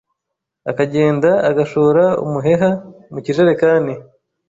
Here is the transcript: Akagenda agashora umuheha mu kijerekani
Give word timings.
Akagenda 0.71 1.29
agashora 1.49 2.03
umuheha 2.25 2.69
mu 3.13 3.19
kijerekani 3.25 3.93